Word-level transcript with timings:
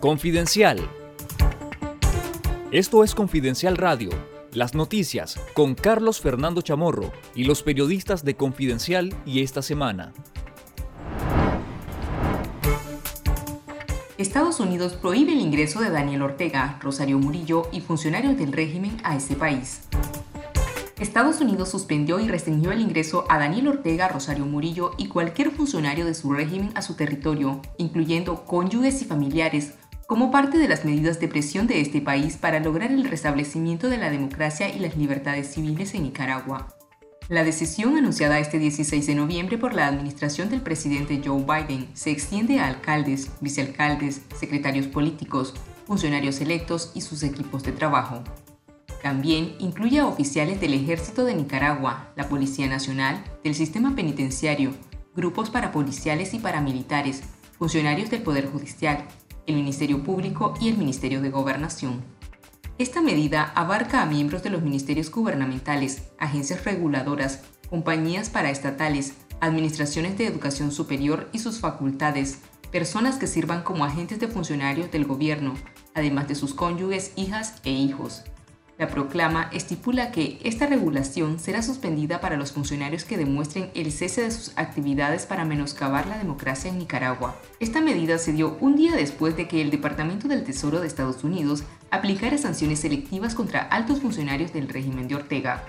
Confidencial. 0.00 0.90
Esto 2.70 3.02
es 3.02 3.14
Confidencial 3.14 3.78
Radio, 3.78 4.10
las 4.52 4.74
noticias 4.74 5.40
con 5.54 5.74
Carlos 5.74 6.20
Fernando 6.20 6.60
Chamorro 6.60 7.12
y 7.34 7.44
los 7.44 7.62
periodistas 7.62 8.22
de 8.22 8.36
Confidencial 8.36 9.14
y 9.24 9.42
esta 9.42 9.62
semana. 9.62 10.12
Estados 14.18 14.60
Unidos 14.60 14.92
prohíbe 14.92 15.32
el 15.32 15.40
ingreso 15.40 15.80
de 15.80 15.90
Daniel 15.90 16.22
Ortega, 16.22 16.78
Rosario 16.82 17.18
Murillo 17.18 17.68
y 17.72 17.80
funcionarios 17.80 18.36
del 18.36 18.52
régimen 18.52 18.98
a 19.02 19.16
ese 19.16 19.34
país. 19.34 19.80
Estados 20.98 21.42
Unidos 21.42 21.70
suspendió 21.70 22.20
y 22.20 22.28
restringió 22.28 22.72
el 22.72 22.80
ingreso 22.80 23.26
a 23.28 23.38
Daniel 23.38 23.68
Ortega, 23.68 24.08
Rosario 24.08 24.46
Murillo 24.46 24.92
y 24.96 25.08
cualquier 25.08 25.50
funcionario 25.50 26.06
de 26.06 26.14
su 26.14 26.32
régimen 26.32 26.72
a 26.74 26.80
su 26.80 26.94
territorio, 26.94 27.60
incluyendo 27.76 28.46
cónyuges 28.46 29.02
y 29.02 29.04
familiares, 29.04 29.74
como 30.06 30.30
parte 30.30 30.58
de 30.58 30.68
las 30.68 30.84
medidas 30.84 31.18
de 31.18 31.28
presión 31.28 31.66
de 31.66 31.80
este 31.80 32.00
país 32.00 32.36
para 32.36 32.60
lograr 32.60 32.92
el 32.92 33.04
restablecimiento 33.04 33.88
de 33.88 33.98
la 33.98 34.10
democracia 34.10 34.68
y 34.68 34.78
las 34.78 34.96
libertades 34.96 35.52
civiles 35.52 35.94
en 35.94 36.04
Nicaragua. 36.04 36.68
La 37.28 37.42
decisión 37.42 37.96
anunciada 37.96 38.38
este 38.38 38.60
16 38.60 39.04
de 39.04 39.14
noviembre 39.16 39.58
por 39.58 39.74
la 39.74 39.88
administración 39.88 40.48
del 40.48 40.60
presidente 40.60 41.20
Joe 41.24 41.42
Biden 41.42 41.88
se 41.94 42.12
extiende 42.12 42.60
a 42.60 42.68
alcaldes, 42.68 43.32
vicealcaldes, 43.40 44.22
secretarios 44.38 44.86
políticos, 44.86 45.52
funcionarios 45.86 46.40
electos 46.40 46.92
y 46.94 47.00
sus 47.00 47.24
equipos 47.24 47.64
de 47.64 47.72
trabajo. 47.72 48.22
También 49.02 49.56
incluye 49.58 49.98
a 49.98 50.06
oficiales 50.06 50.60
del 50.60 50.74
Ejército 50.74 51.24
de 51.24 51.34
Nicaragua, 51.34 52.12
la 52.14 52.28
Policía 52.28 52.68
Nacional, 52.68 53.24
del 53.42 53.56
Sistema 53.56 53.96
Penitenciario, 53.96 54.70
grupos 55.16 55.50
parapoliciales 55.50 56.32
y 56.32 56.38
paramilitares, 56.38 57.22
funcionarios 57.58 58.08
del 58.10 58.22
Poder 58.22 58.46
Judicial, 58.46 59.04
el 59.46 59.56
Ministerio 59.56 60.02
Público 60.02 60.54
y 60.60 60.68
el 60.68 60.76
Ministerio 60.76 61.22
de 61.22 61.30
Gobernación. 61.30 62.02
Esta 62.78 63.00
medida 63.00 63.52
abarca 63.54 64.02
a 64.02 64.06
miembros 64.06 64.42
de 64.42 64.50
los 64.50 64.62
ministerios 64.62 65.10
gubernamentales, 65.10 66.08
agencias 66.18 66.64
reguladoras, 66.64 67.40
compañías 67.70 68.28
paraestatales, 68.28 69.14
administraciones 69.40 70.18
de 70.18 70.26
educación 70.26 70.72
superior 70.72 71.28
y 71.32 71.38
sus 71.38 71.58
facultades, 71.60 72.40
personas 72.70 73.16
que 73.16 73.26
sirvan 73.26 73.62
como 73.62 73.84
agentes 73.84 74.20
de 74.20 74.28
funcionarios 74.28 74.90
del 74.90 75.06
gobierno, 75.06 75.54
además 75.94 76.28
de 76.28 76.34
sus 76.34 76.52
cónyuges, 76.52 77.12
hijas 77.16 77.54
e 77.64 77.70
hijos, 77.70 78.24
la 78.78 78.88
proclama 78.88 79.48
estipula 79.52 80.10
que 80.10 80.38
esta 80.44 80.66
regulación 80.66 81.38
será 81.38 81.62
suspendida 81.62 82.20
para 82.20 82.36
los 82.36 82.52
funcionarios 82.52 83.04
que 83.04 83.16
demuestren 83.16 83.70
el 83.74 83.90
cese 83.90 84.22
de 84.22 84.30
sus 84.30 84.52
actividades 84.56 85.24
para 85.24 85.44
menoscabar 85.44 86.06
la 86.06 86.18
democracia 86.18 86.70
en 86.70 86.78
Nicaragua. 86.78 87.36
Esta 87.58 87.80
medida 87.80 88.18
se 88.18 88.32
dio 88.32 88.58
un 88.60 88.76
día 88.76 88.94
después 88.94 89.36
de 89.36 89.48
que 89.48 89.62
el 89.62 89.70
Departamento 89.70 90.28
del 90.28 90.44
Tesoro 90.44 90.80
de 90.80 90.86
Estados 90.86 91.24
Unidos 91.24 91.64
aplicara 91.90 92.36
sanciones 92.36 92.80
selectivas 92.80 93.34
contra 93.34 93.60
altos 93.60 94.00
funcionarios 94.00 94.52
del 94.52 94.68
régimen 94.68 95.08
de 95.08 95.14
Ortega. 95.14 95.64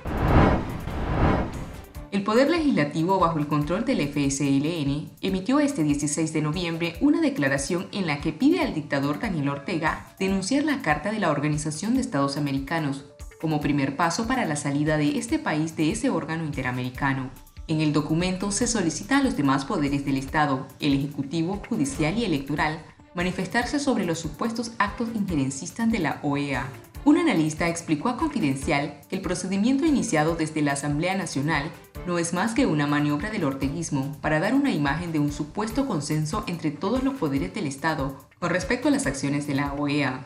El 2.09 2.23
Poder 2.23 2.49
Legislativo, 2.49 3.19
bajo 3.19 3.37
el 3.37 3.47
control 3.47 3.83
del 3.83 4.07
FSLN, 4.07 5.09
emitió 5.21 5.59
este 5.59 5.83
16 5.83 6.31
de 6.31 6.41
noviembre 6.41 6.95
una 7.01 7.19
declaración 7.19 7.87
en 7.91 8.07
la 8.07 8.21
que 8.21 8.31
pide 8.31 8.61
al 8.61 8.73
dictador 8.73 9.19
Daniel 9.19 9.49
Ortega 9.49 10.13
denunciar 10.17 10.63
la 10.63 10.81
Carta 10.81 11.11
de 11.11 11.19
la 11.19 11.31
Organización 11.31 11.95
de 11.95 12.01
Estados 12.01 12.37
Americanos 12.37 13.05
como 13.41 13.59
primer 13.59 13.97
paso 13.97 14.25
para 14.25 14.45
la 14.45 14.55
salida 14.55 14.97
de 14.97 15.17
este 15.17 15.37
país 15.37 15.75
de 15.75 15.91
ese 15.91 16.09
órgano 16.09 16.45
interamericano. 16.45 17.29
En 17.67 17.81
el 17.81 17.91
documento 17.91 18.51
se 18.51 18.67
solicita 18.67 19.17
a 19.17 19.23
los 19.23 19.35
demás 19.35 19.65
poderes 19.65 20.05
del 20.05 20.15
Estado, 20.15 20.65
el 20.79 20.93
Ejecutivo, 20.93 21.61
Judicial 21.67 22.17
y 22.17 22.23
Electoral, 22.23 22.81
manifestarse 23.15 23.79
sobre 23.79 24.05
los 24.05 24.19
supuestos 24.19 24.71
actos 24.79 25.09
injerencistas 25.13 25.91
de 25.91 25.99
la 25.99 26.19
OEA. 26.23 26.67
Un 27.03 27.17
analista 27.17 27.69
explicó 27.69 28.09
a 28.09 28.17
Confidencial 28.17 28.99
que 29.09 29.15
el 29.15 29.21
procedimiento 29.21 29.85
iniciado 29.85 30.35
desde 30.35 30.61
la 30.61 30.73
Asamblea 30.73 31.15
Nacional 31.15 31.71
no 32.07 32.17
es 32.17 32.33
más 32.33 32.53
que 32.53 32.65
una 32.65 32.87
maniobra 32.87 33.29
del 33.29 33.43
orteguismo 33.43 34.17
para 34.21 34.39
dar 34.39 34.53
una 34.53 34.71
imagen 34.71 35.11
de 35.11 35.19
un 35.19 35.31
supuesto 35.31 35.85
consenso 35.85 36.45
entre 36.47 36.71
todos 36.71 37.03
los 37.03 37.15
poderes 37.15 37.53
del 37.53 37.67
Estado 37.67 38.25
con 38.39 38.49
respecto 38.49 38.87
a 38.87 38.91
las 38.91 39.05
acciones 39.05 39.45
de 39.45 39.55
la 39.55 39.73
OEA. 39.73 40.23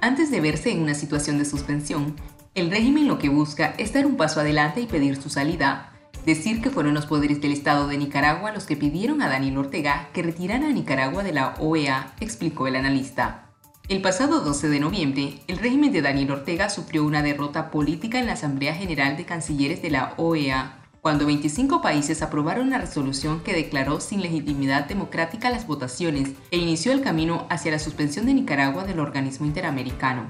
Antes 0.00 0.30
de 0.30 0.40
verse 0.40 0.70
en 0.70 0.82
una 0.82 0.94
situación 0.94 1.38
de 1.38 1.44
suspensión, 1.44 2.14
el 2.54 2.70
régimen 2.70 3.08
lo 3.08 3.18
que 3.18 3.28
busca 3.28 3.74
es 3.76 3.92
dar 3.92 4.06
un 4.06 4.16
paso 4.16 4.38
adelante 4.38 4.80
y 4.80 4.86
pedir 4.86 5.20
su 5.20 5.28
salida, 5.28 5.92
decir 6.24 6.62
que 6.62 6.70
fueron 6.70 6.94
los 6.94 7.06
poderes 7.06 7.40
del 7.40 7.52
Estado 7.52 7.88
de 7.88 7.98
Nicaragua 7.98 8.52
los 8.52 8.64
que 8.64 8.76
pidieron 8.76 9.20
a 9.20 9.28
Daniel 9.28 9.58
Ortega 9.58 10.08
que 10.12 10.22
retirara 10.22 10.68
a 10.68 10.72
Nicaragua 10.72 11.24
de 11.24 11.32
la 11.32 11.54
OEA, 11.58 12.14
explicó 12.20 12.68
el 12.68 12.76
analista. 12.76 13.50
El 13.88 14.00
pasado 14.00 14.40
12 14.42 14.68
de 14.68 14.80
noviembre, 14.80 15.40
el 15.48 15.58
régimen 15.58 15.92
de 15.92 16.02
Daniel 16.02 16.30
Ortega 16.30 16.70
sufrió 16.70 17.04
una 17.04 17.22
derrota 17.22 17.70
política 17.72 18.20
en 18.20 18.26
la 18.26 18.34
Asamblea 18.34 18.74
General 18.74 19.16
de 19.16 19.24
Cancilleres 19.24 19.82
de 19.82 19.90
la 19.90 20.14
OEA, 20.16 20.85
cuando 21.06 21.24
25 21.24 21.82
países 21.82 22.20
aprobaron 22.20 22.66
una 22.66 22.78
resolución 22.78 23.38
que 23.38 23.54
declaró 23.54 24.00
sin 24.00 24.22
legitimidad 24.22 24.86
democrática 24.86 25.50
las 25.50 25.64
votaciones 25.64 26.30
e 26.50 26.56
inició 26.56 26.90
el 26.90 27.00
camino 27.00 27.46
hacia 27.48 27.70
la 27.70 27.78
suspensión 27.78 28.26
de 28.26 28.34
Nicaragua 28.34 28.82
del 28.82 28.98
organismo 28.98 29.46
interamericano. 29.46 30.26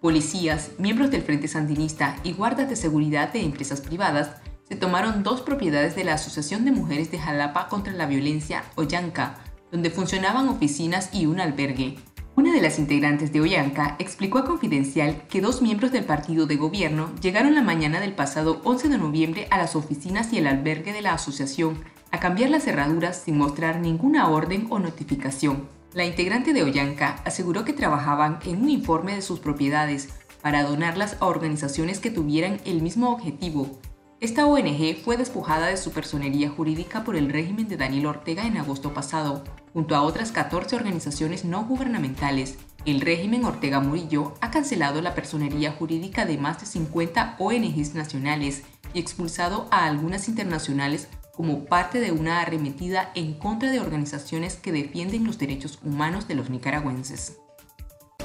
Policías, 0.00 0.72
miembros 0.78 1.12
del 1.12 1.22
Frente 1.22 1.46
Sandinista 1.46 2.16
y 2.24 2.32
guardas 2.32 2.68
de 2.68 2.74
seguridad 2.74 3.32
de 3.32 3.40
empresas 3.44 3.80
privadas 3.80 4.32
se 4.68 4.74
tomaron 4.74 5.22
dos 5.22 5.40
propiedades 5.40 5.94
de 5.94 6.02
la 6.02 6.14
Asociación 6.14 6.64
de 6.64 6.72
Mujeres 6.72 7.12
de 7.12 7.20
Jalapa 7.20 7.68
contra 7.68 7.92
la 7.92 8.06
Violencia, 8.06 8.64
Oyanca, 8.74 9.36
donde 9.70 9.90
funcionaban 9.90 10.48
oficinas 10.48 11.10
y 11.12 11.26
un 11.26 11.38
albergue, 11.38 11.98
una 12.36 12.52
de 12.52 12.60
las 12.60 12.80
integrantes 12.80 13.32
de 13.32 13.40
Oyanca 13.40 13.94
explicó 14.00 14.38
a 14.38 14.44
Confidencial 14.44 15.22
que 15.28 15.40
dos 15.40 15.62
miembros 15.62 15.92
del 15.92 16.04
partido 16.04 16.46
de 16.46 16.56
gobierno 16.56 17.12
llegaron 17.20 17.54
la 17.54 17.62
mañana 17.62 18.00
del 18.00 18.12
pasado 18.12 18.60
11 18.64 18.88
de 18.88 18.98
noviembre 18.98 19.46
a 19.50 19.58
las 19.58 19.76
oficinas 19.76 20.32
y 20.32 20.38
el 20.38 20.48
albergue 20.48 20.92
de 20.92 21.00
la 21.00 21.12
asociación 21.12 21.84
a 22.10 22.18
cambiar 22.18 22.50
las 22.50 22.64
cerraduras 22.64 23.22
sin 23.24 23.38
mostrar 23.38 23.78
ninguna 23.78 24.28
orden 24.28 24.66
o 24.70 24.80
notificación. 24.80 25.68
La 25.92 26.04
integrante 26.04 26.52
de 26.52 26.64
Oyanca 26.64 27.20
aseguró 27.24 27.64
que 27.64 27.72
trabajaban 27.72 28.40
en 28.44 28.62
un 28.62 28.70
informe 28.70 29.14
de 29.14 29.22
sus 29.22 29.38
propiedades 29.38 30.08
para 30.42 30.64
donarlas 30.64 31.16
a 31.20 31.26
organizaciones 31.26 32.00
que 32.00 32.10
tuvieran 32.10 32.60
el 32.64 32.82
mismo 32.82 33.12
objetivo. 33.12 33.78
Esta 34.24 34.46
ONG 34.46 34.96
fue 35.04 35.18
despojada 35.18 35.66
de 35.66 35.76
su 35.76 35.92
personería 35.92 36.48
jurídica 36.48 37.04
por 37.04 37.14
el 37.14 37.28
régimen 37.28 37.68
de 37.68 37.76
Daniel 37.76 38.06
Ortega 38.06 38.46
en 38.46 38.56
agosto 38.56 38.94
pasado, 38.94 39.44
Junto 39.74 39.94
a 39.94 40.02
otras 40.02 40.32
14 40.32 40.76
organizaciones 40.76 41.44
no 41.44 41.66
gubernamentales, 41.66 42.56
el 42.86 43.02
régimen 43.02 43.44
Ortega 43.44 43.80
Murillo 43.80 44.32
ha 44.40 44.50
cancelado 44.50 45.02
la 45.02 45.14
personería 45.14 45.72
jurídica 45.72 46.24
de 46.24 46.38
más 46.38 46.58
de 46.58 46.64
50 46.64 47.36
ONGs 47.38 47.94
nacionales 47.94 48.62
y 48.94 48.98
expulsado 48.98 49.68
a 49.70 49.84
algunas 49.84 50.26
internacionales 50.26 51.08
como 51.34 51.66
parte 51.66 52.00
de 52.00 52.10
una 52.10 52.40
arremetida 52.40 53.12
en 53.14 53.34
contra 53.34 53.70
de 53.70 53.80
organizaciones 53.80 54.56
que 54.56 54.72
defienden 54.72 55.26
los 55.26 55.36
derechos 55.36 55.78
humanos 55.84 56.28
de 56.28 56.36
los 56.36 56.48
nicaragüenses. 56.48 57.36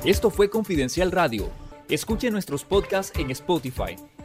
Esto 0.06 0.30
fue 0.30 0.50
Confidencial 0.50 1.12
Radio. 1.12 1.50
Escuche 1.90 2.32
nuestros 2.32 2.64
podcasts 2.64 3.12
en 3.20 3.32
Spotify 3.32 3.98